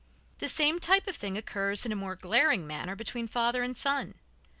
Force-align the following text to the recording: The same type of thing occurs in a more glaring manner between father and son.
The 0.39 0.49
same 0.49 0.79
type 0.79 1.05
of 1.07 1.15
thing 1.15 1.37
occurs 1.37 1.85
in 1.85 1.91
a 1.91 1.95
more 1.95 2.15
glaring 2.15 2.65
manner 2.65 2.95
between 2.95 3.27
father 3.27 3.61
and 3.61 3.77
son. 3.77 4.15